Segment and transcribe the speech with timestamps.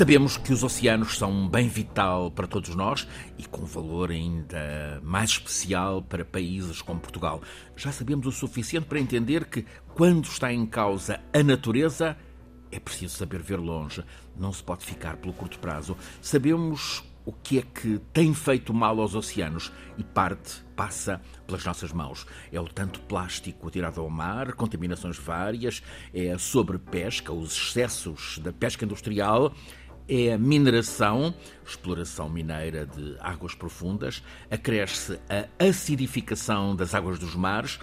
[0.00, 3.06] Sabemos que os oceanos são um bem vital para todos nós
[3.36, 7.42] e com valor ainda mais especial para países como Portugal.
[7.76, 12.16] Já sabemos o suficiente para entender que, quando está em causa a natureza,
[12.72, 14.02] é preciso saber ver longe.
[14.34, 15.94] Não se pode ficar pelo curto prazo.
[16.22, 21.92] Sabemos o que é que tem feito mal aos oceanos e parte passa pelas nossas
[21.92, 22.26] mãos.
[22.50, 25.82] É o tanto plástico atirado ao mar, contaminações várias,
[26.14, 29.52] é a sobrepesca, os excessos da pesca industrial,
[30.10, 31.32] é a mineração,
[31.64, 37.78] exploração mineira de águas profundas, acresce a acidificação das águas dos mares,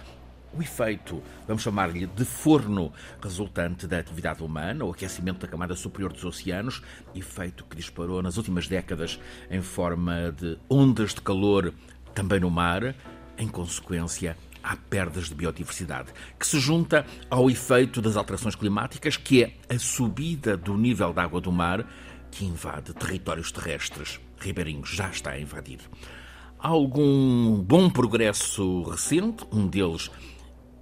[0.52, 2.92] o efeito, vamos chamar-lhe de forno,
[3.22, 6.82] resultante da atividade humana, o aquecimento da camada superior dos oceanos,
[7.14, 9.18] efeito que disparou nas últimas décadas
[9.50, 11.72] em forma de ondas de calor
[12.14, 12.94] também no mar,
[13.38, 19.44] em consequência, há perdas de biodiversidade, que se junta ao efeito das alterações climáticas, que
[19.44, 21.86] é a subida do nível da água do mar,
[22.30, 24.20] que invade territórios terrestres.
[24.38, 25.80] Ribeirinhos já está a invadir.
[26.58, 30.10] Há algum bom progresso recente, um deles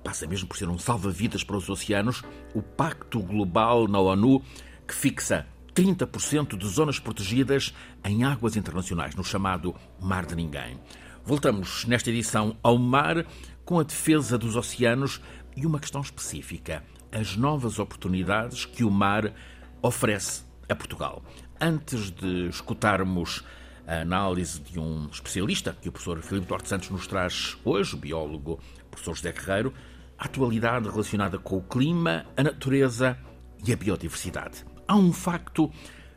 [0.07, 2.23] passa mesmo por ser um salva-vidas para os oceanos,
[2.55, 4.41] o Pacto Global na ONU,
[4.87, 7.75] que fixa 30% de zonas protegidas
[8.05, 10.79] em águas internacionais, no chamado Mar de Ninguém.
[11.25, 13.27] Voltamos nesta edição ao mar
[13.65, 15.21] com a defesa dos oceanos
[15.57, 19.35] e uma questão específica: as novas oportunidades que o mar
[19.83, 21.23] oferece a Portugal.
[21.61, 23.45] Antes de escutarmos
[23.87, 27.99] a análise de um especialista que o professor Filipe Duarte Santos nos traz hoje, o
[27.99, 28.59] biólogo
[28.91, 29.73] professor José Guerreiro,
[30.19, 33.17] a atualidade relacionada com o clima, a natureza
[33.65, 34.65] e a biodiversidade.
[34.89, 35.71] Há um facto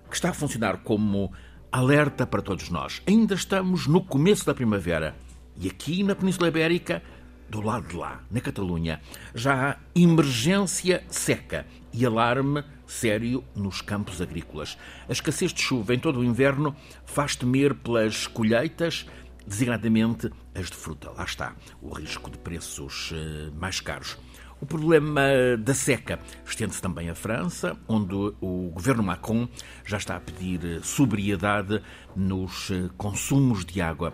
[0.09, 1.31] que está a funcionar como
[1.72, 3.02] alerta para todos nós.
[3.08, 5.16] Ainda estamos no começo da primavera
[5.56, 7.03] e aqui na Península Ibérica,
[7.50, 9.02] do lado de lá, na Catalunha,
[9.35, 14.77] já há emergência seca e alarme sério nos campos agrícolas.
[15.07, 19.05] A escassez de chuva em todo o inverno faz temer pelas colheitas,
[19.45, 21.11] designadamente as de fruta.
[21.11, 24.17] Lá está o risco de preços eh, mais caros.
[24.61, 25.22] O problema
[25.57, 29.47] da seca estende-se também à França, onde o governo Macron
[29.85, 31.81] já está a pedir eh, sobriedade
[32.16, 34.13] nos eh, consumos de água.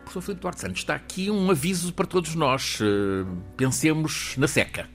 [0.00, 2.78] Professor Filipe Duarte Santos, está aqui um aviso para todos nós.
[3.58, 4.88] Pensemos na seca.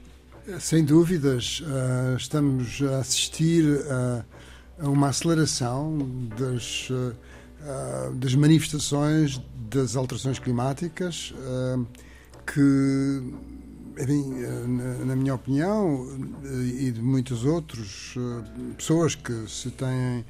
[0.60, 1.62] Sem dúvidas,
[2.18, 3.64] estamos a assistir
[4.78, 5.96] a uma aceleração
[6.36, 6.88] das,
[8.16, 9.40] das manifestações
[9.70, 11.32] das alterações climáticas
[12.46, 13.22] que
[13.98, 14.34] enfim,
[15.06, 16.06] na minha opinião
[16.44, 20.24] e de muitos outros, eh, pessoas que se têm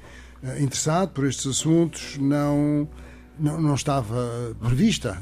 [0.61, 2.87] interessado por estes assuntos, não,
[3.39, 5.21] não, não estava prevista.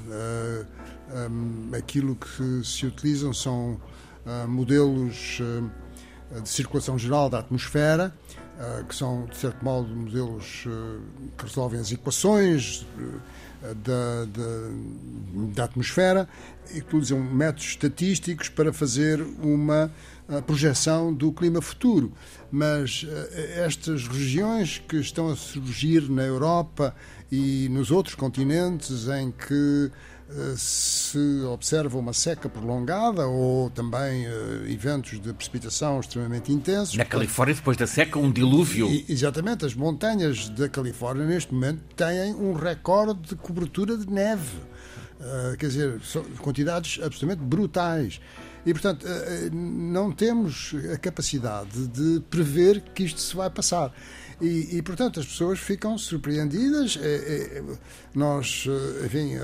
[1.79, 3.81] Aquilo que se utilizam são
[4.49, 5.41] modelos
[6.43, 8.15] de circulação geral da atmosfera,
[8.89, 10.65] que são, de certo modo, modelos
[11.37, 12.87] que resolvem as equações
[13.63, 16.29] da, da, da atmosfera
[16.71, 19.91] e que utilizam métodos estatísticos para fazer uma
[20.47, 22.13] projeção do clima futuro.
[22.51, 23.07] Mas
[23.57, 26.95] estas regiões que estão a surgir na Europa
[27.31, 29.91] e nos outros continentes em que
[30.57, 36.95] se observa uma seca prolongada ou também uh, eventos de precipitação extremamente intensos.
[36.95, 38.89] Na Califórnia, depois da seca, um dilúvio.
[38.89, 44.57] E, exatamente, as montanhas da Califórnia neste momento têm um recorde de cobertura de neve.
[45.21, 48.21] Uh, quer dizer, são quantidades absolutamente brutais.
[48.65, 53.93] E, portanto, uh, não temos a capacidade de prever que isto se vai passar.
[54.41, 56.99] E, e portanto, as pessoas ficam surpreendidas.
[57.01, 57.63] É, é,
[58.15, 58.67] nós,
[59.05, 59.37] enfim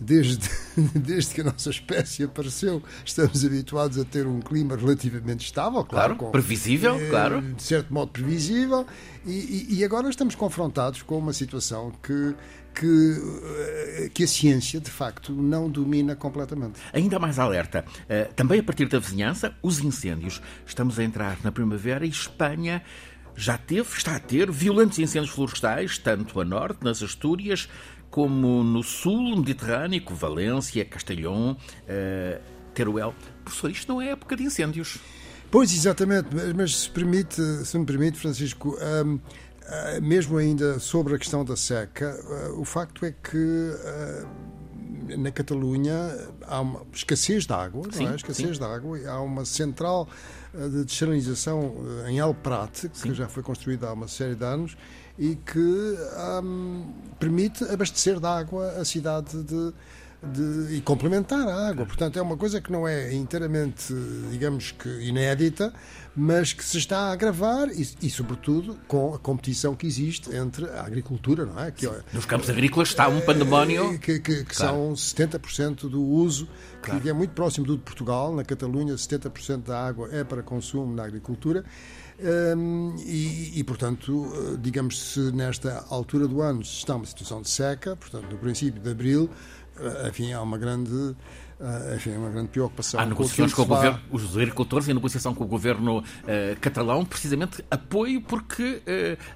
[0.00, 0.48] desde,
[0.94, 5.88] desde que a nossa espécie apareceu, estamos habituados a ter um clima relativamente estável, claro.
[5.88, 7.40] claro com, previsível, é, claro.
[7.40, 8.86] De certo modo previsível,
[9.26, 12.34] e, e, agora estamos confrontados com uma situação que,
[12.74, 16.80] que, eh, que a ciência, de facto, não domina completamente.
[16.92, 20.40] Ainda mais alerta, eh, também a partir da vizinhança, os incêndios.
[20.64, 22.82] Estamos a entrar na primavera e Espanha
[23.38, 27.68] já teve, está a ter, violentos incêndios florestais, tanto a norte, nas Astúrias,
[28.10, 32.40] como no sul mediterrâneo, Valência, Castelhão, uh,
[32.74, 33.14] Teruel.
[33.44, 34.98] Professor, isto não é época de incêndios.
[35.50, 39.20] Pois, exatamente, mas se, permite, se me permite, Francisco, um, uh,
[39.62, 42.18] eh, mesmo ainda sobre a questão da seca,
[42.50, 43.72] uh, o facto é que
[45.16, 45.94] na Catalunha
[46.46, 48.16] há uma escassez de água, sim, não é?
[48.16, 48.62] Escassez sim.
[48.62, 50.06] de água, há uma central
[50.52, 51.74] de desalinização
[52.06, 53.14] em El Prat, que sim.
[53.14, 54.76] já foi construída há uma série de anos,
[55.18, 55.96] e que
[56.42, 56.84] um,
[57.18, 59.72] permite abastecer de água a cidade de,
[60.22, 61.84] de, e complementar a água.
[61.84, 63.92] Portanto, é uma coisa que não é inteiramente,
[64.30, 65.72] digamos que, inédita,
[66.14, 70.66] mas que se está a agravar e, e, sobretudo, com a competição que existe entre
[70.70, 71.70] a agricultura, não é?
[71.72, 73.98] Que, Sim, nos campos agrícolas está um pandemónio.
[73.98, 74.74] Que, que, que claro.
[74.74, 76.48] são 70% do uso,
[76.80, 77.00] claro.
[77.00, 78.34] que é muito próximo do de Portugal.
[78.34, 81.64] Na Catalunha, 70% da água é para consumo na agricultura.
[82.18, 88.28] E, e, portanto, digamos, se nesta altura do ano está uma situação de seca, portanto,
[88.30, 89.30] no princípio de abril,
[89.78, 91.16] eh, enfim, há uma grande
[91.60, 93.00] Uh, enfim, uma grande preocupação.
[93.00, 96.04] Há negociações com, com o governo, os agricultores em negociação com o governo
[96.60, 98.80] catalão, precisamente apoio porque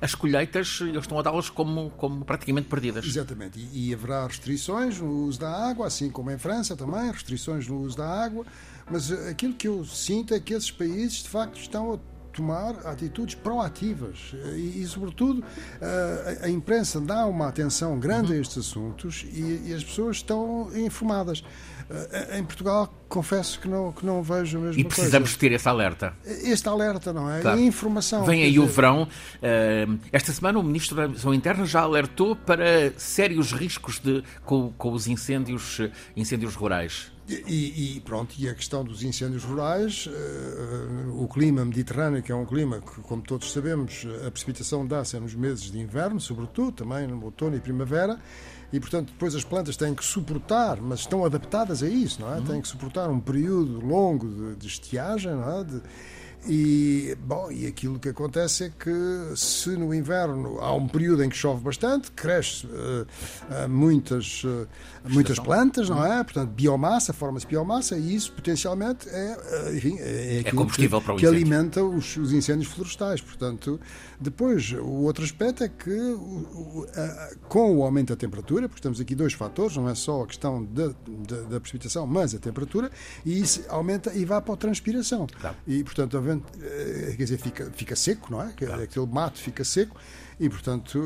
[0.00, 3.04] as colheitas eles estão a dá-las como, como praticamente perdidas.
[3.04, 7.66] Exatamente, e, e, haverá restrições no uso da água, assim como em França também, restrições
[7.66, 8.46] no uso da água,
[8.88, 11.98] mas aquilo que eu sinto é que esses países de facto estão a
[12.32, 15.44] tomar atitudes proativas e, e sobretudo,
[15.80, 18.38] a, a, imprensa dá uma atenção grande uhum.
[18.38, 21.44] a estes assuntos e, e, as pessoas estão informadas.
[22.38, 24.80] Em Portugal, confesso que não, que não vejo a mesma coisa.
[24.80, 25.40] E precisamos coisa.
[25.40, 26.14] ter esse alerta.
[26.24, 27.42] Este alerta, não é?
[27.42, 27.60] Claro.
[27.60, 28.24] E informação.
[28.24, 28.60] Vem aí dizer...
[28.60, 29.08] o verão.
[30.10, 34.92] Esta semana o Ministro da Administração Interna já alertou para sérios riscos de, com, com
[34.92, 35.80] os incêndios,
[36.16, 37.11] incêndios rurais.
[37.28, 42.34] E, e, pronto, e a questão dos incêndios rurais, uh, o clima mediterrâneo, que é
[42.34, 47.06] um clima que, como todos sabemos, a precipitação dá-se nos meses de inverno, sobretudo, também
[47.06, 48.18] no outono e primavera,
[48.72, 52.38] e portanto depois as plantas têm que suportar, mas estão adaptadas a isso, não é?
[52.38, 52.44] Uhum.
[52.44, 55.64] Têm que suportar um período longo de, de estiagem, não é?
[55.64, 55.82] De,
[56.48, 61.28] e, bom, e aquilo que acontece é que se no inverno há um período em
[61.28, 64.66] que chove bastante, cresce uh, muitas, uh,
[65.08, 66.22] muitas plantas, não é?
[66.24, 71.16] Portanto, biomassa, forma-se biomassa, e isso potencialmente é, enfim, é, é combustível que, para o
[71.18, 73.20] que alimenta os, os, incêndios florestais.
[73.20, 73.80] Portanto,
[74.20, 76.16] depois, o outro aspecto é que
[77.48, 80.64] com o aumento da temperatura, porque temos aqui dois fatores, não é só a questão
[80.64, 82.90] da, da, da precipitação, mas a temperatura,
[83.24, 85.26] e isso aumenta a evapotranspiração.
[85.40, 85.56] Claro.
[85.66, 88.52] E, portanto, eh, quer dizer, fica, fica seco, não é?
[88.52, 88.82] Claro.
[88.82, 89.96] Aquele mato fica seco
[90.38, 90.98] e, portanto,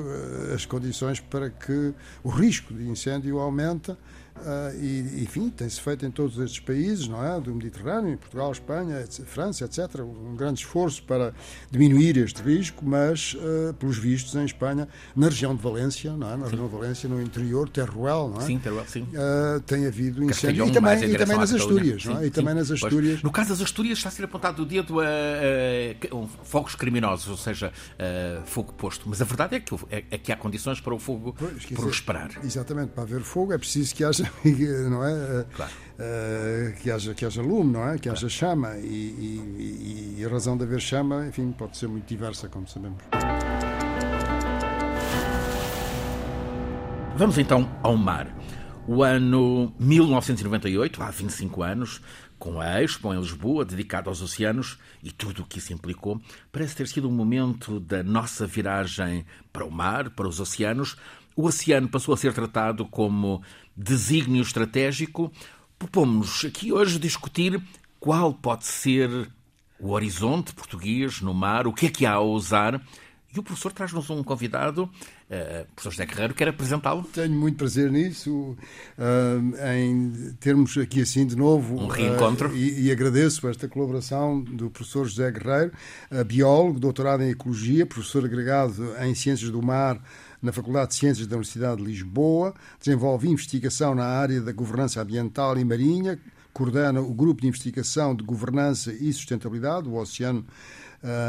[0.50, 1.92] eh, as condições para que
[2.22, 3.98] o risco de incêndio aumenta
[4.40, 7.40] Uh, e, enfim, tem-se feito em todos estes países, não é?
[7.40, 10.00] Do Mediterrâneo, em Portugal, Espanha, etc, França, etc.
[10.00, 11.34] Um grande esforço para
[11.70, 16.36] diminuir este risco, mas, uh, pelos vistos, em Espanha, na região de Valência, não é?
[16.36, 16.50] Na sim.
[16.50, 18.44] região de Valência, no interior, Teruel, não é?
[18.44, 19.02] Sim, Teruel, sim.
[19.02, 20.68] Uh, tem havido incêndios.
[20.68, 22.26] E também, e também nas Astúrias, sim, não é?
[22.26, 23.14] E também nas Astúrias.
[23.14, 23.22] Pois.
[23.22, 27.28] No caso das Astúrias, está a ser apontado o dedo a, a, a fogos criminosos,
[27.28, 27.72] ou seja,
[28.44, 29.08] fogo posto.
[29.08, 32.28] Mas a verdade é que, é, é que há condições para o fogo pois, prosperar.
[32.28, 34.25] Dizer, exatamente, para haver fogo é preciso que haja
[34.90, 35.44] não é?
[35.54, 35.72] Claro.
[35.96, 37.98] Uh, que, haja, que haja lume, não é?
[37.98, 38.76] Que haja chama.
[38.76, 43.02] E, e, e a razão de haver chama, enfim, pode ser muito diversa, como sabemos.
[47.16, 48.28] Vamos então ao mar.
[48.86, 52.02] O ano 1998, há 25 anos,
[52.38, 56.20] com a Expo em Lisboa, dedicada aos oceanos e tudo o que isso implicou,
[56.52, 60.96] parece ter sido um momento da nossa viragem para o mar, para os oceanos.
[61.36, 63.42] O oceano passou a ser tratado como
[63.76, 65.30] desígnio estratégico,
[65.78, 67.62] propomos aqui hoje discutir
[68.00, 69.10] qual pode ser
[69.78, 72.80] o horizonte português no mar, o que é que há a usar.
[73.34, 77.02] E o professor traz-nos um convidado, uh, professor José Guerreiro, quer apresentá-lo?
[77.02, 78.56] Tenho muito prazer nisso,
[78.96, 81.76] uh, em termos aqui assim de novo.
[81.76, 82.48] Um reencontro.
[82.48, 85.72] Uh, e, e, agradeço esta colaboração do professor José Guerreiro,
[86.26, 90.00] biólogo, doutorado em Ecologia, professor agregado em Ciências do Mar
[90.42, 95.58] na Faculdade de Ciências da Universidade de Lisboa, desenvolve investigação na área da governança ambiental
[95.58, 96.18] e marinha,
[96.52, 100.44] coordena o Grupo de Investigação de Governança e Sustentabilidade, o Oceano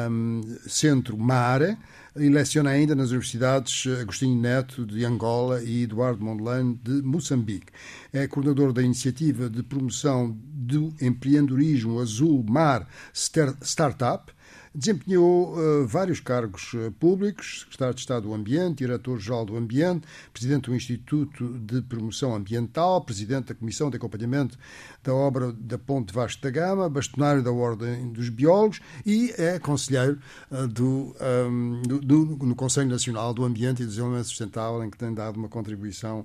[0.10, 1.78] um, Centro Mare,
[2.16, 7.68] e leciona ainda nas universidades Agostinho Neto de Angola e Eduardo Mondlane de Moçambique.
[8.12, 14.32] É coordenador da iniciativa de promoção do empreendedorismo azul mar Startup
[14.78, 20.70] Desempenhou uh, vários cargos uh, públicos, secretário de Estado do Ambiente, diretor-geral do Ambiente, presidente
[20.70, 24.56] do Instituto de Promoção Ambiental, presidente da Comissão de Acompanhamento
[25.04, 30.20] da obra da Ponte Vasco da Gama, bastonário da Ordem dos Biólogos e é conselheiro
[30.52, 31.16] uh, do,
[31.50, 35.12] um, do, do, no Conselho Nacional do Ambiente e do Desenvolvimento Sustentável, em que tem
[35.12, 36.24] dado uma contribuição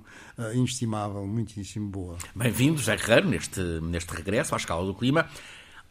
[0.53, 2.19] inestimável, muitíssimo boa.
[2.35, 5.27] Bem-vindo, José Guerreiro, neste, neste regresso à escala do clima.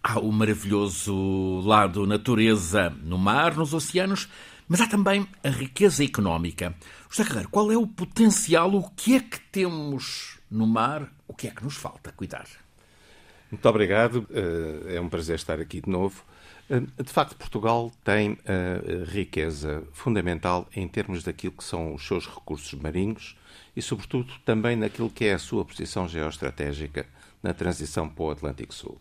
[0.03, 4.29] Há o maravilhoso lado natureza no mar, nos oceanos,
[4.69, 6.75] mas há também a riqueza económica.
[7.09, 8.75] José Carreiro, qual é o potencial?
[8.75, 11.13] O que é que temos no mar?
[11.29, 12.47] O que é que nos falta cuidar?
[13.51, 14.27] Muito obrigado.
[14.31, 16.25] Eh, é um prazer estar aqui de novo.
[16.71, 22.73] De facto, Portugal tem a riqueza fundamental em termos daquilo que são os seus recursos
[22.81, 23.37] marinhos
[23.77, 27.07] e, sobretudo, também naquilo que é a sua posição geoestratégica
[27.43, 28.99] na transição para o Atlântico Sul.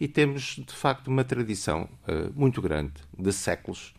[0.00, 3.92] E temos, de facto, uma tradição uh, muito grande, de séculos,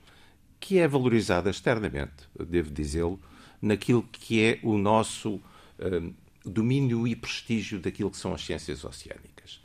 [0.59, 3.19] que é valorizada externamente, devo dizê-lo,
[3.61, 9.61] naquilo que é o nosso uh, domínio e prestígio daquilo que são as ciências oceânicas.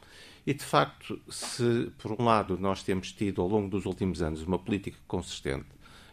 [0.46, 4.42] E, de facto, se, por um lado, nós temos tido, ao longo dos últimos anos,
[4.42, 5.66] uma política consistente,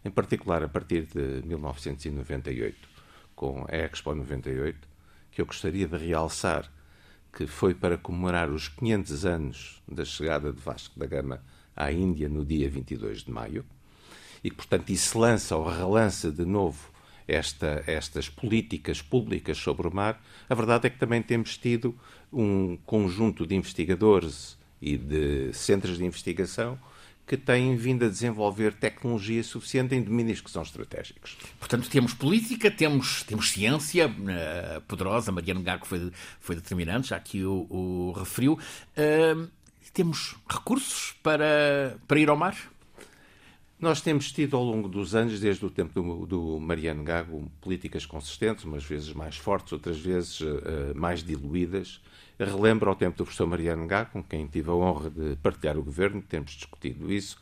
[0.05, 2.77] em particular a partir de 1998,
[3.35, 4.87] com a Expo 98,
[5.31, 6.71] que eu gostaria de realçar
[7.33, 11.43] que foi para comemorar os 500 anos da chegada de Vasco da Gama
[11.75, 13.65] à Índia no dia 22 de maio,
[14.43, 16.91] e que, portanto, isso lança ou relança de novo
[17.27, 20.21] esta, estas políticas públicas sobre o mar.
[20.47, 21.97] A verdade é que também temos tido
[22.31, 26.77] um conjunto de investigadores e de centros de investigação
[27.25, 31.37] que têm vindo a desenvolver tecnologia suficiente em domínios que são estratégicos.
[31.59, 37.43] Portanto, temos política, temos, temos ciência uh, poderosa, Mariano Gago foi, foi determinante, já que
[37.45, 38.59] o, o referiu.
[38.97, 39.47] Uh,
[39.93, 42.57] temos recursos para, para ir ao mar?
[43.83, 48.05] Nós temos tido ao longo dos anos, desde o tempo do, do Mariano Gago, políticas
[48.05, 51.99] consistentes, umas vezes mais fortes, outras vezes uh, mais diluídas,
[52.39, 55.83] Relembro ao tempo do professor Mariano Gá, com quem tive a honra de partilhar o
[55.83, 57.37] governo, temos discutido isso,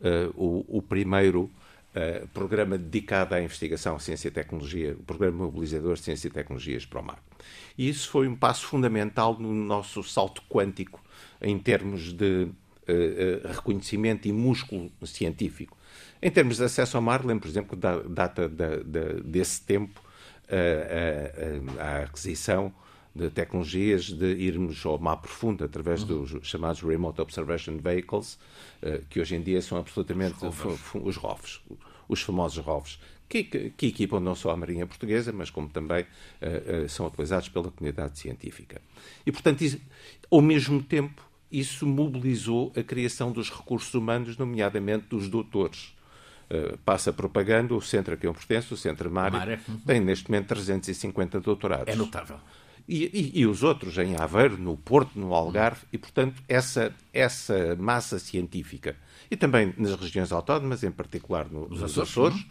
[0.00, 5.96] uh, o, o, primeiro uh, programa dedicado à investigação, ciência e tecnologia, o programa mobilizador
[5.96, 7.22] de ciência e tecnologias para o mar.
[7.76, 11.02] E isso foi um passo fundamental no nosso salto quântico
[11.38, 12.48] em termos de
[13.44, 15.78] reconhecimento e músculo científico.
[16.22, 20.00] Em termos de acesso ao mar, lembro, por exemplo, da data da, da, desse tempo,
[20.48, 22.72] a, a, a aquisição
[23.14, 26.24] de tecnologias de irmos ao mar profundo através uhum.
[26.24, 28.38] dos chamados Remote Observation Vehicles,
[29.10, 30.36] que hoje em dia são absolutamente
[30.94, 31.60] os ROVs,
[32.08, 32.98] os famosos ROVs,
[33.32, 37.06] que, que, que, equipam não só a Marinha Portuguesa, mas como também uh, uh, são
[37.06, 38.82] utilizados pela comunidade científica.
[39.24, 39.80] E, portanto, isso,
[40.30, 45.94] ao mesmo tempo, isso mobilizou a criação dos recursos humanos, nomeadamente dos doutores.
[46.52, 49.78] Uh, passa propaganda, o centro a que eu pertenço, o Centro Mário, uhum.
[49.86, 51.88] tem neste momento 350 doutorados.
[51.88, 52.38] É notável
[52.88, 53.04] e,
[53.34, 58.18] e, e, os outros em Aveiro, no Porto, no Algarve, e, portanto, essa, essa massa
[58.18, 58.96] científica,
[59.30, 62.46] e também nas regiões autónomas, em particular no, nos Açores, Açores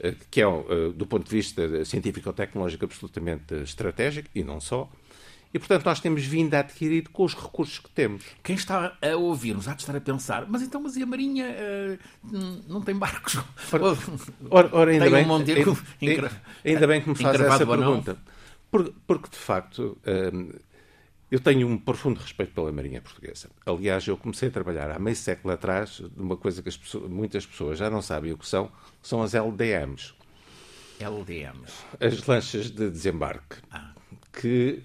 [0.00, 4.90] eh, que é, eh, do ponto de vista científico-tecnológico, absolutamente estratégico, e não só,
[5.56, 8.22] e, portanto, nós temos vindo a adquirir com os recursos que temos.
[8.42, 11.46] Quem está a ouvir-nos há de estar a pensar, mas então, mas e a Marinha
[11.46, 13.38] uh, não tem barcos?
[13.72, 13.96] Ora,
[14.50, 18.18] ora, ora ainda, bem, um ainda, ainda, bem que me faz essa pergunta.
[18.70, 20.50] Porque, de facto, hum,
[21.30, 23.48] eu tenho um profundo respeito pela Marinha Portuguesa.
[23.64, 27.46] Aliás, eu comecei a trabalhar há meio século atrás de uma coisa que pessoas, muitas
[27.46, 28.70] pessoas já não sabem o que são,
[29.00, 30.12] são as LDMs.
[31.00, 31.72] LDMs?
[31.98, 33.56] As lanchas de desembarque.
[33.70, 33.94] Ah.
[34.34, 34.82] Que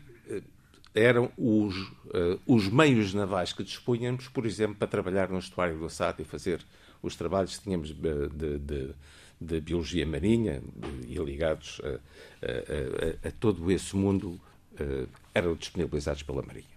[0.93, 5.85] eram os, uh, os meios navais que dispunhamos, por exemplo, para trabalhar no estuário do
[5.85, 6.61] Assado e fazer
[7.01, 8.95] os trabalhos que tínhamos de, de, de
[9.41, 10.61] de biologia marinha
[11.07, 14.39] e ligados a, a, a, a todo esse mundo
[14.79, 16.69] uh, eram disponibilizados pela Marinha.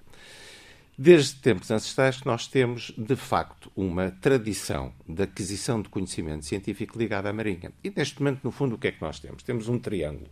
[0.96, 7.28] Desde tempos ancestrais nós temos, de facto, uma tradição de aquisição de conhecimento científico ligada
[7.28, 7.70] à Marinha.
[7.82, 9.42] E neste momento, no fundo, o que é que nós temos?
[9.42, 10.30] Temos um triângulo,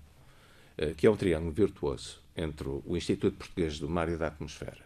[0.97, 4.85] que é um triângulo virtuoso entre o Instituto Português do Mar e da Atmosfera,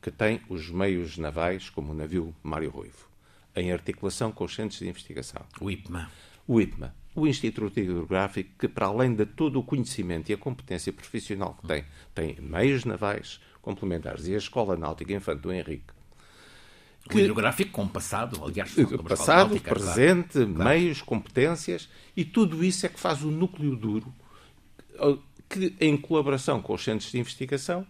[0.00, 3.08] que tem os meios navais, como o navio Mário Ruivo,
[3.54, 5.44] em articulação com os centros de investigação.
[5.60, 6.10] O IPMA
[6.48, 10.90] o IPMA, o Instituto Hidrográfico, que para além de todo o conhecimento e a competência
[10.90, 15.92] profissional que tem, tem meios navais complementares e a Escola Náutica Infante do Henrique.
[17.06, 18.74] Que, o hidrográfico com passado, aliás,
[19.06, 20.64] passado, náutica, presente, claro.
[20.64, 24.12] meios, competências e tudo isso é que faz o núcleo duro
[25.48, 27.86] que, em colaboração com os centros de investigação,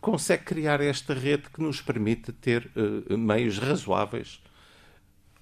[0.00, 4.40] consegue criar esta rede que nos permite ter uh, meios razoáveis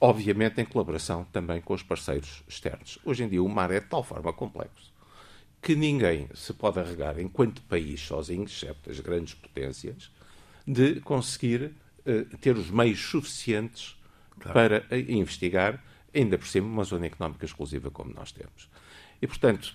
[0.01, 2.99] obviamente em colaboração também com os parceiros externos.
[3.05, 4.95] Hoje em dia o mar é de tal forma complexo
[5.63, 10.13] que ninguém se pode arregar enquanto país sozinho, exceto as grandes potências,
[10.65, 11.75] de conseguir
[12.07, 13.97] uh, ter os meios suficientes
[14.39, 14.53] claro.
[14.53, 15.83] para uh, investigar,
[16.15, 18.71] ainda por cima, uma zona económica exclusiva como nós temos.
[19.21, 19.75] E, portanto,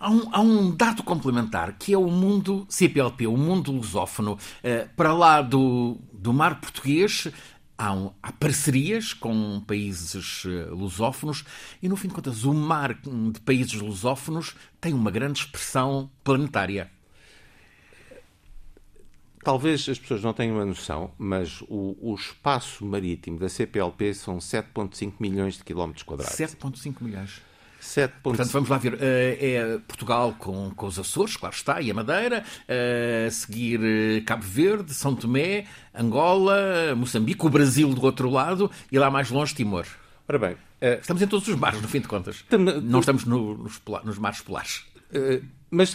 [0.00, 4.32] Há um, há um, dado complementar que é o mundo CPLP, o mundo lusófono.
[4.32, 7.28] Uh, para lá do, do mar português,
[7.76, 11.44] há, um, há, parcerias com países eh, lusófonos
[11.82, 16.90] e, no fim de contas, o mar de países lusófonos tem uma grande expressão planetária.
[19.44, 24.38] talvez as pessoas não tenham uma noção, mas o, o espaço marítimo da CPLP são
[24.38, 26.36] 7,5 milhões de quilómetros quadrados.
[26.38, 27.49] 7,5 milhões.
[27.80, 28.14] 7.
[28.22, 28.98] Portanto, vamos lá ver.
[29.00, 32.44] É Portugal com, com os Açores, claro está, e a Madeira,
[33.26, 33.80] a seguir
[34.24, 39.54] Cabo Verde, São Tomé, Angola, Moçambique, o Brasil do outro lado e lá mais longe
[39.54, 39.86] Timor.
[40.28, 40.56] Ora bem,
[41.00, 42.44] estamos em todos os mares, no fim de contas.
[42.82, 44.84] Não estamos no, nos, nos mares polares.
[45.70, 45.92] Mas,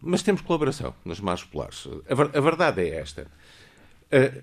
[0.00, 1.88] mas, temos colaboração nos mares polares.
[2.08, 3.26] A, a, verdade é esta.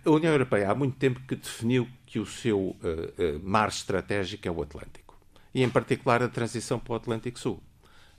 [0.03, 4.47] A União Europeia há muito tempo que definiu que o seu uh, uh, mar estratégico
[4.47, 5.08] é o Atlântico.
[5.53, 7.61] E, em particular, a transição para o Atlântico Sul.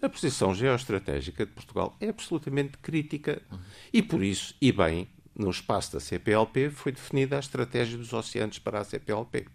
[0.02, 3.42] A posição geoestratégica de Portugal é absolutamente crítica.
[3.92, 8.58] E, por isso, e bem, no espaço da CPLP foi definida a estratégia dos oceanos
[8.58, 9.46] para a CPLP.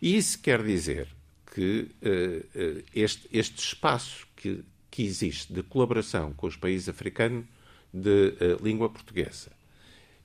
[0.00, 1.08] E isso quer dizer
[1.54, 7.44] que uh, este, este espaço que que existe de colaboração com os países africanos
[7.92, 9.50] de uh, língua portuguesa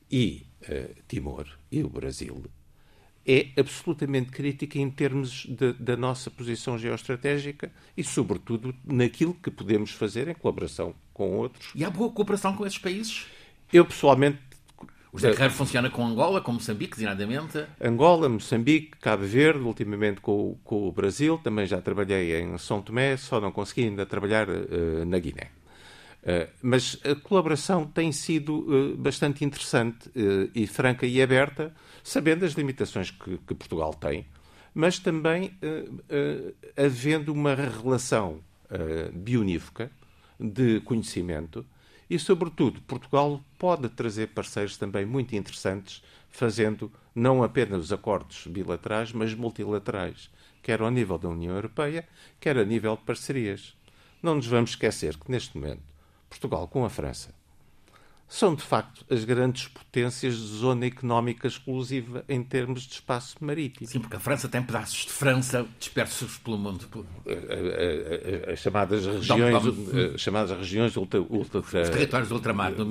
[0.10, 2.44] e uh, Timor e o Brasil
[3.26, 9.92] é absolutamente crítica em termos de, da nossa posição geoestratégica e, sobretudo, naquilo que podemos
[9.92, 11.72] fazer em colaboração com outros.
[11.74, 13.26] E há boa cooperação com esses países?
[13.74, 14.38] Eu, pessoalmente,
[15.16, 17.66] o José Guerreiro funciona com Angola, com Moçambique, designadamente?
[17.82, 21.40] Angola, Moçambique, Cabo Verde, ultimamente com, com, o Brasil.
[21.42, 25.52] Também já trabalhei em São Tomé, só não consegui ainda trabalhar uh, na Guiné.
[26.26, 30.10] Uh, mas a colaboração tem sido uh, bastante interessante
[30.56, 34.26] e franca e aberta, sabendo as limitações que, que Portugal tem,
[34.74, 35.58] mas também
[36.76, 38.42] havendo uma relação
[39.14, 39.90] bionívoca
[40.38, 41.66] de conhecimento
[42.10, 49.12] e, sobretudo, Portugal pode trazer parceiros também muito interessantes, fazendo não apenas os acordos bilaterais,
[49.12, 50.30] mas multilaterais,
[50.62, 52.08] quer ao nível da União Europeia,
[52.40, 53.76] quer a nível de parcerias.
[54.22, 55.82] Não nos vamos esquecer que, neste momento,
[56.30, 57.34] Portugal com a França
[58.28, 63.88] são de facto as grandes potências de zona económica exclusiva em termos de espaço marítimo.
[63.88, 66.88] Sim, porque a França tem pedaços de França dispersos pelo mundo.
[68.52, 69.56] As chamadas regiões,
[70.16, 72.86] as chamadas regiões ultra, ultra, Os territórios ultramar, do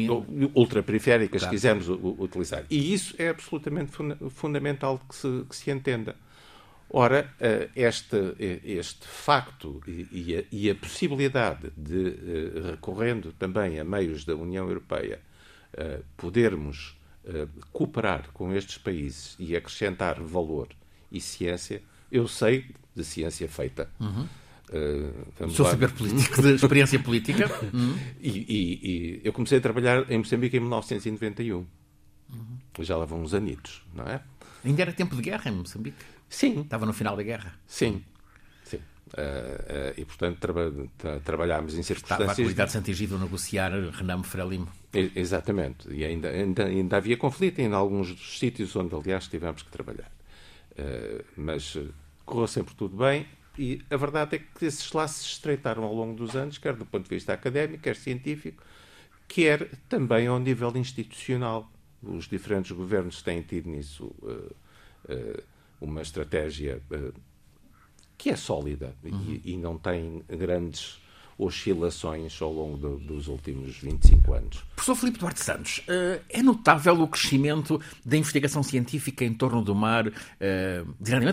[0.54, 1.52] ultraperiféricas, claro.
[1.52, 2.64] se quisermos utilizar.
[2.70, 3.90] E isso é absolutamente
[4.30, 6.16] fundamental que se, que se entenda.
[6.90, 7.34] Ora,
[7.74, 14.36] este, este facto e a, e a, possibilidade de, eh, recorrendo também a meios da
[14.36, 15.20] União Europeia,
[15.72, 20.68] eh, podermos eh, cooperar com estes países e acrescentar valor
[21.10, 23.90] e ciência, eu sei de ciência feita.
[23.98, 24.28] Uhum.
[24.70, 27.50] Uh, Sou saber político, de experiência política.
[27.72, 27.98] Uhum.
[28.20, 31.56] E, e, e, eu comecei a trabalhar em Moçambique em 1991.
[31.56, 31.66] Uhum.
[32.80, 34.22] Já lá vão uns anitos, não é?
[34.64, 36.04] Ainda era tempo de guerra em Moçambique?
[36.28, 36.62] Sim.
[36.62, 37.54] Estava no final da guerra?
[37.66, 38.04] Sim.
[38.64, 38.76] Sim.
[38.76, 40.72] Uh, uh, e, portanto, traba
[41.24, 42.20] trabalhámos em circunstâncias...
[42.20, 44.68] Estava a comunidade de Santigido a negociar Renamo Frelimo.
[44.92, 45.92] Exatamente.
[45.92, 50.10] E ainda, ainda, ainda havia conflito em alguns dos sítios onde, aliás, tivemos que trabalhar.
[50.72, 51.78] Uh, mas
[52.24, 53.26] correu sempre tudo bem
[53.58, 56.84] e a verdade é que esses laços se estreitaram ao longo dos anos, quer do
[56.84, 58.62] ponto de vista académico, quer científico,
[59.28, 61.70] quer também ao nível institucional.
[62.02, 64.54] Os diferentes governos têm tido nisso uh,
[65.08, 65.42] uh,
[65.80, 67.12] uma estratégia uh,
[68.16, 69.40] que é sólida uhum.
[69.44, 71.02] e, e, não tem grandes
[71.36, 74.64] oscilações ao longo do, dos últimos 25 anos.
[74.76, 79.74] Professor Filipe Duarte Santos, uh, é notável o crescimento da investigação científica em torno do
[79.74, 80.12] mar, uh,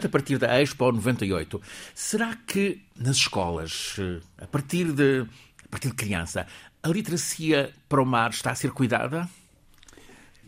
[0.06, 1.62] a partir da Expo 98.
[1.94, 3.96] Será que nas escolas,
[4.40, 5.22] a, partir de,
[5.64, 6.48] a partir de criança,
[6.84, 9.30] a literacia para o mar está a ser cuidada?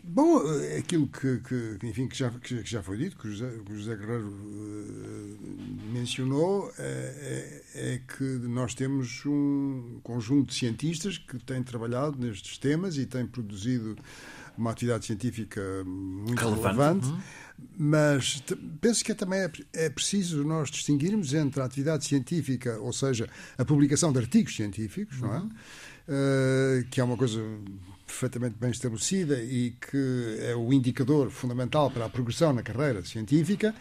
[0.06, 3.50] Bom, é aquilo que, que, enfim, que, já, que já foi dito, que o José,
[3.64, 10.54] que o José Guerreiro uh, mencionou, é, é, é, que nós temos um conjunto de
[10.54, 13.96] cientistas que têm trabalhado nestes temas e têm produzido
[14.58, 17.20] uma atividade científica muito relevante, relevante uhum.
[17.76, 18.42] mas
[18.80, 23.28] penso que é também é, é preciso nós distinguirmos entre a atividade científica, ou seja,
[23.58, 25.28] a publicação de artigos científicos, uhum.
[25.28, 25.48] não é?
[26.06, 27.40] Uh, que é uma coisa
[28.06, 33.74] perfeitamente bem estabelecida e que é o indicador fundamental para a progressão na carreira científica,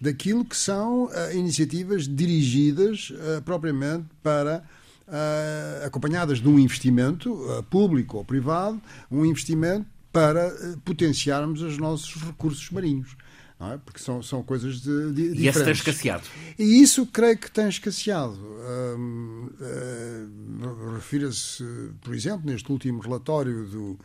[0.00, 4.62] daquilo que são uh, iniciativas dirigidas uh, propriamente para.
[5.08, 7.34] Uh, acompanhadas de um investimento
[7.70, 8.78] público ou privado,
[9.10, 10.52] um investimento para
[10.84, 13.16] potenciarmos os nossos recursos marinhos
[13.60, 13.78] é?
[13.84, 16.22] porque são, são coisas de, de, e esse tem escasseado.
[16.58, 18.34] E isso creio que tem escasseado.
[18.34, 21.64] Uh, uh, Refira-se,
[22.00, 23.98] por exemplo, neste último relatório do,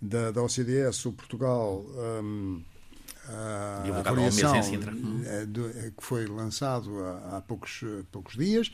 [0.00, 1.84] da, da OCDE sobre Portugal.
[2.22, 2.62] Um,
[3.28, 4.54] a um avaliação
[5.46, 6.90] do- eh, que foi lançado
[7.32, 8.70] há, poucos, poucos dias,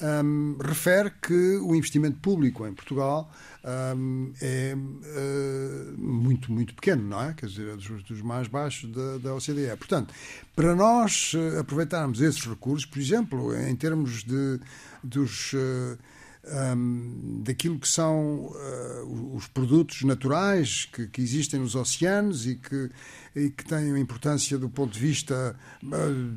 [0.00, 3.30] ahm, refere que o investimento público em Portugal
[3.64, 7.34] ahm, é eh, muito, muito pequeno, não é?
[7.34, 9.76] Quer dizer, é dos, dos mais baixos da, da OCDE.
[9.78, 10.12] Portanto,
[10.56, 14.60] para nós eh, aproveitarmos esses recursos, por exemplo, em termos de,
[15.02, 15.52] dos.
[15.54, 15.96] eh,
[16.44, 22.90] um, daquilo que são uh, os produtos naturais que, que, existem nos oceanos e que,
[23.34, 25.88] e que têm importância do ponto de vista uh,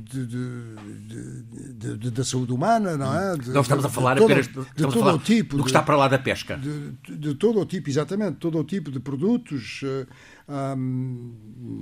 [0.04, 3.38] de, de, de, da saúde humana, não é?
[3.48, 6.08] não estamos a falar apenas de, todo falar o tipo do que está para lá
[6.08, 6.58] da pesca.
[6.58, 10.08] De, todo o tipo, exatamente, todo o tipo de produtos uh,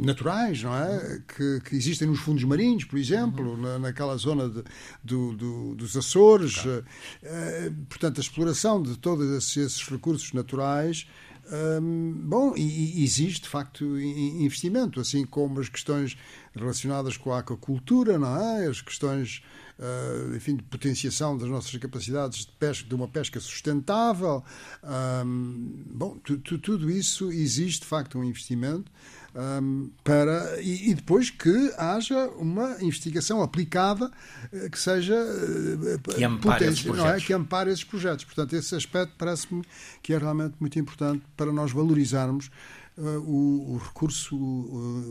[0.01, 1.21] naturais, não é?
[1.27, 3.58] Que, que, existem nos fundos marinhos, por exemplo, uhum.
[3.58, 4.49] na, naquela zona
[5.03, 6.55] do, do, dos Açores.
[6.55, 6.86] Claro.
[7.89, 11.08] portanto, a exploração de todos esses recursos naturais
[11.52, 16.16] um, bom, e, e de facto investimento, assim como as questões
[16.56, 18.68] relacionadas com a aquacultura, não é?
[18.68, 19.42] As questões,
[19.80, 24.44] uh, enfim, de potenciação das nossas capacidades de pesca, de uma pesca sustentável.
[25.26, 28.92] Um, bom, tu, tu, tudo isso existe de facto um investimento.
[29.36, 34.12] Um, para e, e, depois que haja uma investigação aplicada
[34.52, 37.20] uh, que seja uh, que ampare, potente, não é?
[37.20, 38.26] que ampare esses projetos.
[38.26, 39.63] Portanto, esse aspecto parece-me
[40.02, 42.50] que é realmente muito importante para nós valorizarmos
[42.97, 44.36] o, o, recurso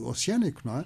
[0.07, 0.85] oceânico, não é?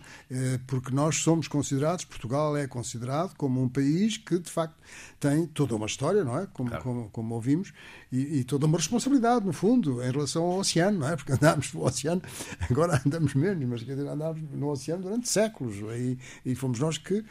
[0.66, 4.76] porque nós somos considerados, Portugal é considerado como um país que de facto
[5.18, 6.46] tem toda uma história, não é?
[6.52, 6.84] Como, claro.
[6.84, 7.72] como, como, ouvimos,
[8.10, 11.16] e, e, toda uma responsabilidade, no fundo, em relação ao oceano, não é?
[11.16, 12.22] Porque andámos no oceano,
[12.70, 16.98] agora andamos menos, mas quer dizer, andámos no oceano durante séculos, e, e fomos nós
[16.98, 17.24] que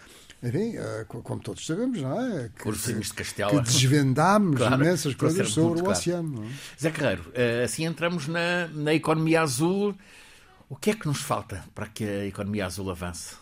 [0.43, 0.73] enfim,
[1.07, 2.49] como todos sabemos, não é?
[2.49, 3.51] Que, de Castela.
[3.51, 5.99] que desvendámos claro, imensas coisas sobre o claro.
[5.99, 6.43] oceano.
[6.43, 6.81] É?
[6.81, 7.31] Zé Carreiro,
[7.63, 9.95] assim entramos na, na economia azul.
[10.67, 13.35] O que é que nos falta para que a economia azul avance?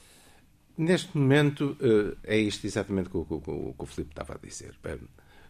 [0.78, 1.78] Neste momento,
[2.24, 4.76] é isto exatamente o que o Filipe estava a dizer.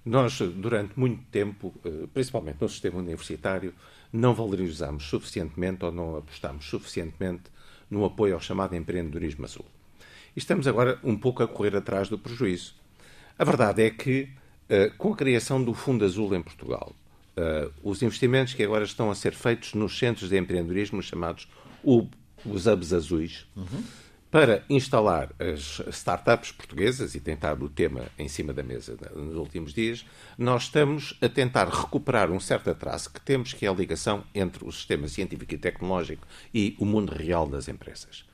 [0.04, 1.74] Nós, durante muito tempo,
[2.14, 3.74] principalmente no sistema universitário,
[4.12, 7.44] não valorizamos suficientemente ou não apostamos suficientemente
[7.90, 9.66] no apoio ao chamado empreendedorismo azul.
[10.40, 12.74] Estamos agora um pouco a correr atrás do prejuízo.
[13.38, 14.30] A verdade é que,
[14.98, 16.96] com a criação do Fundo Azul em Portugal,
[17.84, 21.52] os investimentos que agora estão a ser feitos nos centros de empreendedorismo chamados
[21.84, 23.84] os hubs azuis, uhum.
[24.32, 29.74] para instalar as startups portuguesas, e estado o tema em cima da mesa nos últimos
[29.74, 30.06] dias,
[30.38, 34.66] nós estamos a tentar recuperar um certo atraso que temos, que é a ligação entre
[34.66, 38.29] o sistema científico e tecnológico e o mundo real das empresas.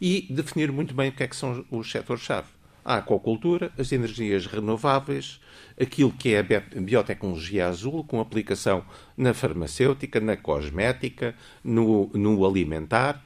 [0.00, 2.48] E definir muito bem o que é que são os setores-chave.
[2.82, 5.38] A aquacultura, as energias renováveis,
[5.80, 8.82] aquilo que é a biotecnologia azul, com aplicação
[9.16, 13.22] na farmacêutica, na cosmética, no, no alimentar,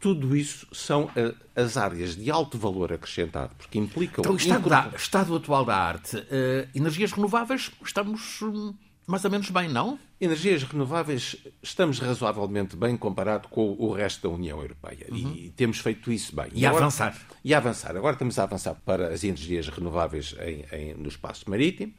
[0.00, 4.22] tudo isso são uh, as áreas de alto valor acrescentado, porque implicam...
[4.22, 8.74] Então, o estado, da, estado atual da arte, uh, energias renováveis, estamos um,
[9.06, 9.98] mais ou menos bem, não?
[10.20, 15.32] Energias renováveis, estamos razoavelmente bem comparado com o resto da União Europeia uhum.
[15.34, 16.48] e temos feito isso bem.
[16.52, 17.18] E, e agora, avançar.
[17.42, 17.96] E a avançar.
[17.96, 21.94] Agora estamos a avançar para as energias renováveis em, em, no espaço marítimo.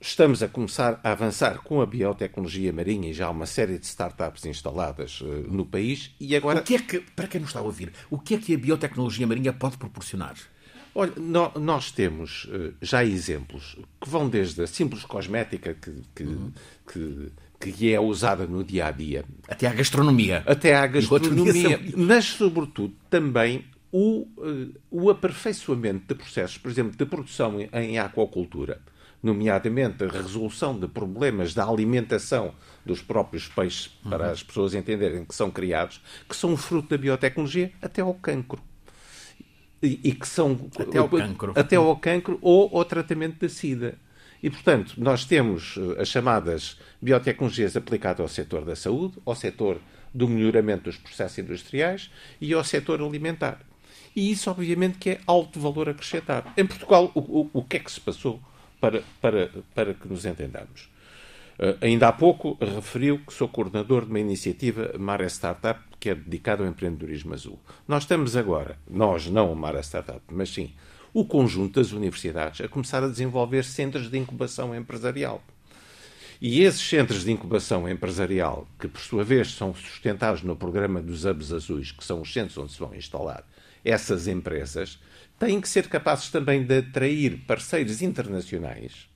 [0.00, 3.84] Estamos a começar a avançar com a biotecnologia marinha e já há uma série de
[3.84, 6.14] startups instaladas uh, no país.
[6.18, 6.60] E agora.
[6.60, 8.58] O que é que, para quem nos está a ouvir, o que é que a
[8.58, 10.34] biotecnologia marinha pode proporcionar?
[10.94, 16.24] Olha, no, nós temos uh, já exemplos que vão desde a simples cosmética que, que,
[16.24, 16.52] uhum.
[16.90, 19.24] que, que, é usada no dia a dia.
[19.46, 20.42] Até à gastronomia.
[20.46, 21.80] Até à gastronomia.
[21.96, 27.98] Mas, sobretudo, também o, uh, o aperfeiçoamento de processos, por exemplo, de produção em, em
[27.98, 28.80] aquacultura
[29.22, 34.32] nomeadamente a resolução de problemas da alimentação dos próprios peixes, para uhum.
[34.32, 38.60] as pessoas entenderem que são criados, que são fruto da biotecnologia, até ao cancro.
[39.82, 43.98] E, e que são até ao cancro, até ao cancro ou ao tratamento da sida.
[44.42, 49.80] E, portanto, nós temos as chamadas biotecnologias aplicadas ao setor da saúde, ao setor
[50.12, 53.60] do melhoramento dos processos industriais e ao setor alimentar.
[54.14, 56.50] E isso, obviamente, que é alto valor acrescentado.
[56.56, 58.40] Em Portugal, o, o, o que é que se passou
[58.80, 60.88] para, para, para que nos entendamos?
[61.58, 66.14] Uh, ainda há pouco referiu que sou coordenador de uma iniciativa Mare Startup que é
[66.14, 67.60] dedicada ao empreendedorismo azul.
[67.86, 70.72] Nós estamos agora, nós não a Mare Startup, mas sim
[71.12, 75.42] o conjunto das universidades a começar a desenvolver centros de incubação empresarial.
[76.40, 81.26] E esses centros de incubação empresarial, que por sua vez são sustentados no programa dos
[81.26, 83.44] Hubs Azuis, que são os centros onde se vão instalar
[83.84, 84.98] essas empresas,
[85.38, 89.09] têm que ser capazes também de atrair parceiros internacionais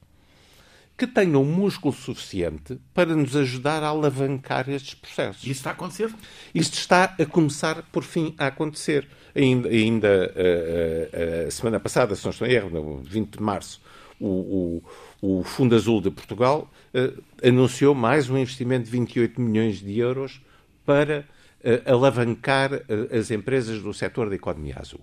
[0.96, 5.42] que tenham músculo suficiente para nos ajudar a alavancar estes processos.
[5.42, 6.14] Isso está a acontecer?
[6.54, 9.08] Isto está a começar, por fim, a acontecer.
[9.34, 12.98] Ainda, ainda a, eh, a, eh, a semana passada, se não estou em erro, no
[13.02, 13.80] 20 de março,
[14.20, 14.82] o,
[15.20, 19.98] o, o Fundo Azul de Portugal uh, anunciou mais um investimento de 28 milhões de
[19.98, 20.40] euros
[20.84, 21.26] para
[21.60, 25.00] uh, alavancar uh, as empresas do setor da economia azul.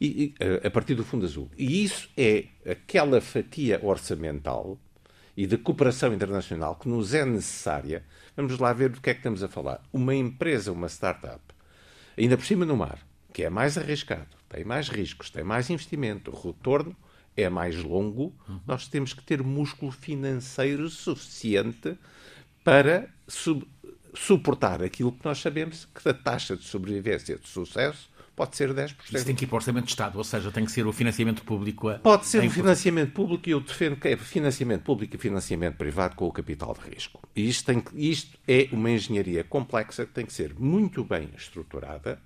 [0.00, 1.48] E, a partir do Fundo Azul.
[1.56, 4.76] E isso é aquela fatia orçamental
[5.36, 8.04] e de cooperação internacional que nos é necessária.
[8.36, 9.82] Vamos lá ver do que é que estamos a falar.
[9.92, 11.40] Uma empresa, uma startup,
[12.16, 12.98] ainda por cima no mar,
[13.32, 16.96] que é mais arriscado, tem mais riscos, tem mais investimento, o retorno
[17.36, 18.32] é mais longo,
[18.64, 21.98] nós temos que ter músculo financeiro suficiente
[22.62, 23.66] para su
[24.16, 28.94] suportar aquilo que nós sabemos que a taxa de sobrevivência de sucesso pode ser 10%.
[29.12, 30.92] Isso tem que ir para o Orçamento de Estado, ou seja, tem que ser o
[30.92, 31.88] financiamento público.
[31.88, 31.98] A...
[31.98, 36.16] Pode ser o financiamento público e eu defendo que é financiamento público e financiamento privado
[36.16, 37.20] com o capital de risco.
[37.34, 41.30] E isto, tem que, isto é uma engenharia complexa que tem que ser muito bem
[41.36, 42.20] estruturada,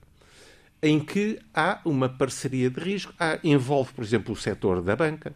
[0.83, 3.13] em que há uma parceria de risco.
[3.19, 5.35] Há, envolve, por exemplo, o setor da banca,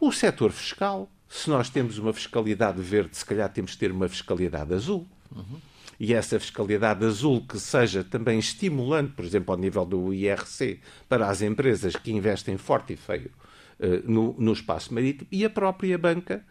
[0.00, 1.10] o setor fiscal.
[1.28, 5.06] Se nós temos uma fiscalidade verde, se calhar temos que ter uma fiscalidade azul.
[5.30, 5.69] Uhum
[6.00, 11.28] e essa fiscalidade azul que seja também estimulante, por exemplo, ao nível do IRC, para
[11.28, 13.30] as empresas que investem forte e feio
[13.78, 16.42] uh, no, no espaço marítimo, e a própria banca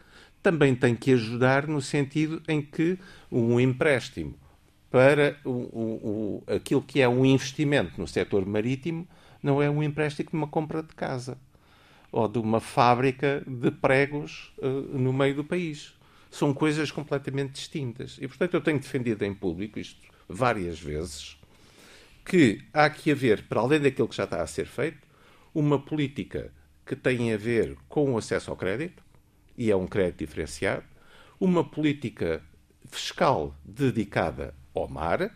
[0.44, 3.00] também tem que ajudar no sentido em que
[3.32, 4.36] um empréstimo
[4.92, 9.08] para o, o, o, aquilo que é um investimento no setor marítimo
[9.42, 11.38] não é um empréstimo de uma compra de casa
[12.12, 15.99] ou de uma fábrica de pregos uh, no meio do país
[16.30, 18.18] são coisas completamente distintas.
[18.22, 21.38] E, portanto, eu tenho defendido em público isto várias vezes,
[22.24, 25.08] que há que haver, para além daquilo que já está a ser feito,
[25.54, 26.54] uma política
[26.86, 29.04] que tem a ver com o acesso ao crédito,
[29.58, 30.84] e é um crédito diferenciado,
[31.40, 32.44] uma política
[32.90, 35.36] fiscal dedicada ao mar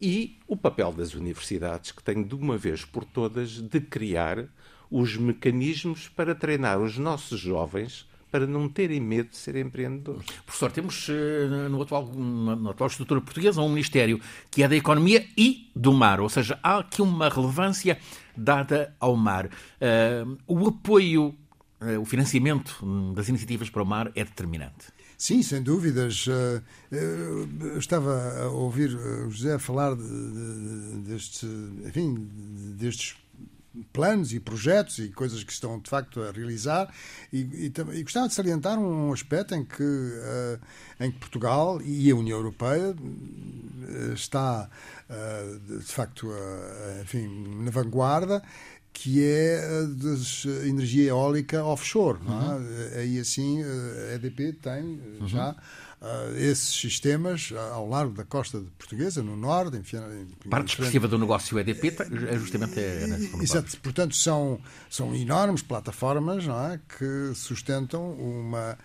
[0.00, 4.46] e o papel das universidades, que tem de uma vez por todas de criar
[4.90, 10.26] os mecanismos para treinar os nossos jovens para não terem medo de ser empreendedores.
[10.44, 15.26] Professor, temos eh, no atual, na atual estrutura portuguesa um Ministério que é da Economia
[15.36, 17.98] e do Mar, ou seja, há aqui uma relevância
[18.36, 19.46] dada ao mar.
[19.46, 21.34] Uh, o apoio,
[21.80, 22.84] uh, o financiamento
[23.14, 24.94] das iniciativas para o mar é determinante.
[25.16, 26.26] Sim, sem dúvidas.
[26.90, 31.42] Eu estava a ouvir o José falar de, de, destes,
[31.86, 32.28] enfim,
[32.76, 33.16] destes
[33.92, 36.92] planos e projetos e coisas que estão de facto a realizar.
[37.32, 40.60] E, e, e gostava de salientar um aspecto em que, uh,
[41.00, 44.68] em que Portugal e a União Europeia uh, está
[45.10, 46.28] uh, de facto
[47.02, 48.42] enfim, na vanguarda
[48.96, 52.18] que é a da energia eólica offshore.
[52.26, 52.30] É?
[52.30, 52.90] Uhum.
[52.94, 53.00] É?
[53.00, 55.28] Aí assim a EDP tem uhum.
[55.28, 55.54] já
[56.36, 59.76] esses sistemas ao largo da costa portuguesa, no norte.
[59.76, 59.98] Enfim,
[60.48, 61.96] Parte expressiva do negócio EDP
[62.28, 63.06] é justamente é
[63.42, 63.76] Exato.
[63.80, 68.78] Portanto, são, são enormes plataformas não é, que sustentam uma,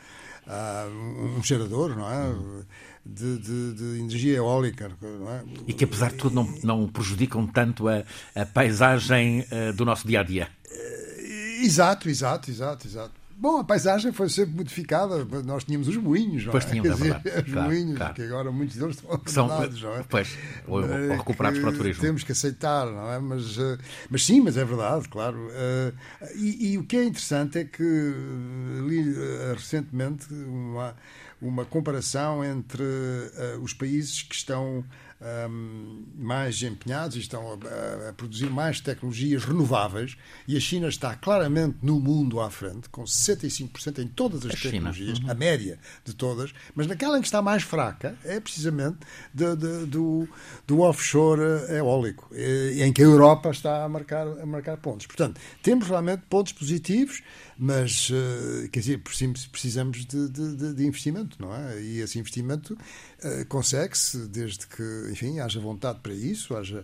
[0.47, 2.29] uh, um gerador, não é?
[2.29, 2.63] Hum.
[3.03, 4.85] De, de, de, energia eólica.
[4.85, 5.43] É?
[5.67, 8.03] E que, apesar de tudo, não, não prejudicam tanto a,
[8.35, 10.47] a paisagem uh, do nosso dia a dia.
[11.61, 13.21] Exato, exato, exato, exato.
[13.37, 15.25] Bom, a paisagem foi sempre modificada.
[15.43, 16.69] Nós tínhamos os moinhos, não pois é?
[16.69, 17.15] tínhamos, é dizer,
[17.47, 18.13] os claro, moinhos, claro.
[18.13, 20.03] que agora muitos deles estão abandonados, São, não é?
[20.07, 20.37] Pois,
[20.67, 22.01] ou, ou recuperados para o turismo.
[22.01, 23.17] Temos que aceitar, não é?
[23.17, 23.79] Mas, uh,
[24.11, 25.49] mas sim, mas é verdade, claro.
[26.35, 29.15] E, e, o que é interessante é que li
[29.55, 30.95] recentemente uma,
[31.41, 32.83] uma comparação entre
[33.61, 34.85] os países que estão
[35.21, 41.15] um, mais empenhados e estão a, a, produzir mais tecnologias renováveis e a China está
[41.15, 45.29] claramente no mundo à frente, com 65% em todas as a tecnologias, uhum.
[45.29, 48.97] a média de todas, mas naquela em que está mais fraca é precisamente
[49.33, 50.27] de, de, do,
[50.65, 55.05] do offshore eólico, em que a Europa está a marcar, a marcar pontos.
[55.05, 57.21] Portanto, temos realmente pontos positivos
[57.63, 59.03] mas uh, quer dizer,
[59.51, 61.79] precisamos de, de, de, investimento, não é?
[61.79, 66.83] E esse investimento uh, consegue-se desde que, enfim, haja vontade para isso, haja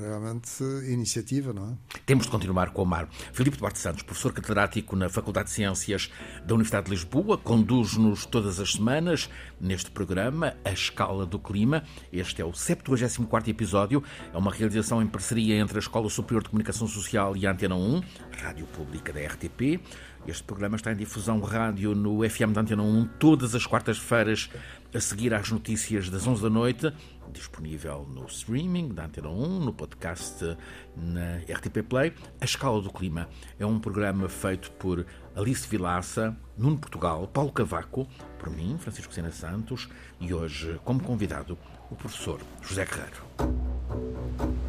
[0.00, 1.98] realmente iniciativa, não é?
[2.04, 3.08] Temos de continuar com o mar.
[3.32, 6.10] Filipe Duarte Santos, professor catedrático na Faculdade de Ciências
[6.44, 9.30] da Universidade de Lisboa, conduz-nos todas as semanas
[9.60, 11.84] neste programa A Escala do Clima.
[12.12, 16.50] Este é o 74º episódio, é uma realização em parceria entre a Escola Superior de
[16.50, 18.02] Comunicação Social e a Antena 1,
[18.40, 19.80] Rádio Pública da RTP,
[20.26, 24.50] este programa está em difusão rádio no FM da Antena 1 todas as quartas-feiras,
[24.96, 26.90] a seguir às notícias das 11 da noite,
[27.30, 30.56] disponível no streaming da Antena 1, no podcast
[30.96, 32.14] na RTP Play.
[32.40, 33.28] A Escala do Clima
[33.58, 35.04] é um programa feito por
[35.34, 39.86] Alice Vilaça, Nuno Portugal, Paulo Cavaco, por mim, Francisco Sena Santos,
[40.18, 41.58] e hoje, como convidado,
[41.90, 44.65] o professor José Guerreiro.